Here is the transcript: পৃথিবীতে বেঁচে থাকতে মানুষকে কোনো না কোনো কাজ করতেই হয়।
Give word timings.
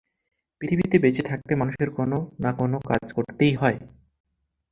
পৃথিবীতে 0.61 0.97
বেঁচে 0.99 1.23
থাকতে 1.23 1.51
মানুষকে 1.55 1.85
কোনো 1.91 2.17
না 2.39 2.51
কোনো 2.53 2.77
কাজ 2.89 3.05
করতেই 3.13 3.53
হয়। 3.55 3.77